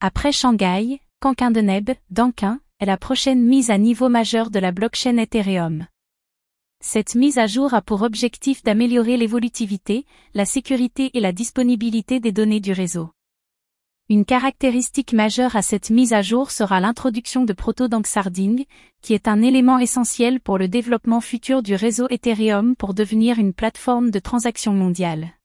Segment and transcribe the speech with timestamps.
[0.00, 5.86] Après Shanghai, Deneb, Dankin, est la prochaine mise à niveau majeur de la blockchain Ethereum.
[6.84, 10.04] Cette mise à jour a pour objectif d'améliorer l'évolutivité,
[10.34, 13.08] la sécurité et la disponibilité des données du réseau.
[14.10, 18.66] Une caractéristique majeure à cette mise à jour sera l'introduction de Proto-Danksarding,
[19.00, 23.54] qui est un élément essentiel pour le développement futur du réseau Ethereum pour devenir une
[23.54, 25.35] plateforme de transaction mondiale.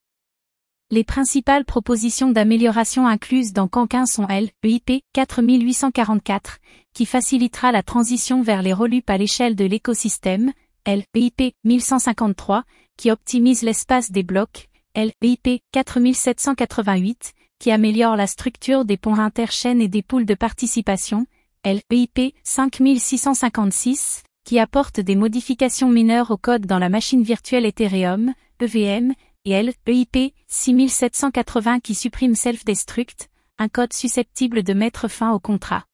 [0.94, 6.58] Les principales propositions d'amélioration incluses dans Canquin sont L, EIP 4844,
[6.94, 10.52] qui facilitera la transition vers les relups à l'échelle de l'écosystème,
[10.84, 12.66] L, EIP 1153,
[12.98, 19.80] qui optimise l'espace des blocs, L, EIP 4788, qui améliore la structure des ponts interchaînes
[19.80, 21.26] et des poules de participation,
[21.64, 29.14] LEIP 5656, qui apporte des modifications mineures au code dans la machine virtuelle Ethereum, EVM,
[29.46, 35.86] et LEIP 6780 qui supprime Self-Destruct, un code susceptible de mettre fin au contrat.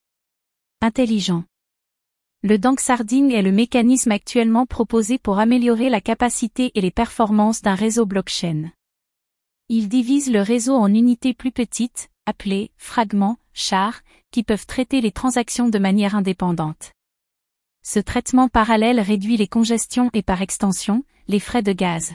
[0.81, 1.43] Intelligent.
[2.43, 7.75] Le Danksarding est le mécanisme actuellement proposé pour améliorer la capacité et les performances d'un
[7.75, 8.71] réseau blockchain.
[9.69, 15.11] Il divise le réseau en unités plus petites, appelées fragments, chars, qui peuvent traiter les
[15.11, 16.91] transactions de manière indépendante.
[17.83, 22.13] Ce traitement parallèle réduit les congestions et par extension, les frais de gaz.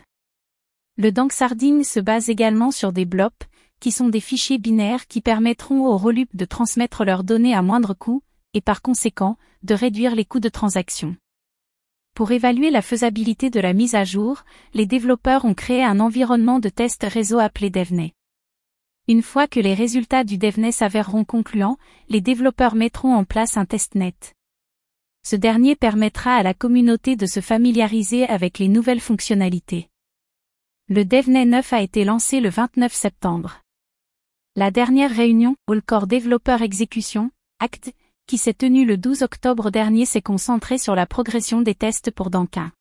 [0.98, 3.46] Le Danksarding se base également sur des blops,
[3.80, 7.94] qui sont des fichiers binaires qui permettront aux relups de transmettre leurs données à moindre
[7.94, 11.16] coût, et par conséquent, de réduire les coûts de transaction.
[12.14, 16.58] Pour évaluer la faisabilité de la mise à jour, les développeurs ont créé un environnement
[16.58, 18.12] de test réseau appelé DevNet.
[19.08, 21.78] Une fois que les résultats du DevNet s'avéreront concluants,
[22.10, 24.14] les développeurs mettront en place un testnet.
[25.24, 29.88] Ce dernier permettra à la communauté de se familiariser avec les nouvelles fonctionnalités.
[30.94, 33.62] Le DevNet 9 a été lancé le 29 septembre.
[34.56, 37.94] La dernière réunion, All Core Developer Execution, ACT,
[38.26, 42.28] qui s'est tenu le 12 octobre dernier s'est concentré sur la progression des tests pour
[42.28, 42.72] Dankin.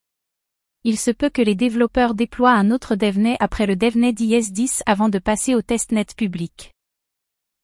[0.84, 5.08] Il se peut que les développeurs déploient un autre DevNet après le DevNet IS10 avant
[5.08, 6.74] de passer au testnet public.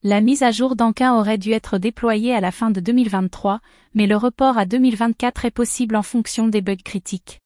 [0.02, 3.60] La mise à jour d'Ankin aurait dû être déployée à la fin de 2023,
[3.96, 7.42] mais le report à 2024 est possible en fonction des bugs critiques.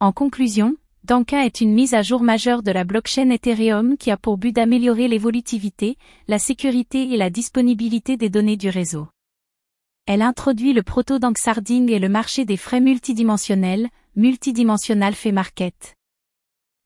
[0.00, 0.76] En conclusion,
[1.06, 4.50] Dankin est une mise à jour majeure de la blockchain Ethereum qui a pour but
[4.50, 9.06] d'améliorer l'évolutivité, la sécurité et la disponibilité des données du réseau.
[10.06, 15.94] Elle introduit le proto-danksarding et le marché des frais multidimensionnels, Multidimensional Fee Market.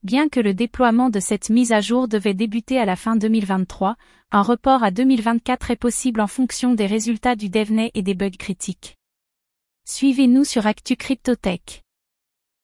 [0.03, 3.97] Bien que le déploiement de cette mise à jour devait débuter à la fin 2023,
[4.33, 8.29] un report à 2024 est possible en fonction des résultats du DevNet et des bugs
[8.29, 8.99] critiques.
[9.87, 11.85] Suivez-nous sur Actu Cryptotech.